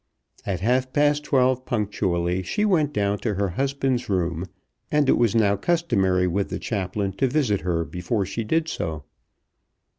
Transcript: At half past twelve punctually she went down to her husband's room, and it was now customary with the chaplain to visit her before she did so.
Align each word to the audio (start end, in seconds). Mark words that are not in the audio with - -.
At 0.47 0.61
half 0.61 0.93
past 0.93 1.23
twelve 1.23 1.63
punctually 1.63 2.41
she 2.41 2.65
went 2.65 2.91
down 2.91 3.19
to 3.19 3.35
her 3.35 3.49
husband's 3.49 4.09
room, 4.09 4.47
and 4.91 5.07
it 5.07 5.15
was 5.15 5.35
now 5.35 5.55
customary 5.55 6.25
with 6.25 6.49
the 6.49 6.57
chaplain 6.57 7.11
to 7.17 7.27
visit 7.27 7.61
her 7.61 7.85
before 7.85 8.25
she 8.25 8.43
did 8.43 8.67
so. 8.67 9.03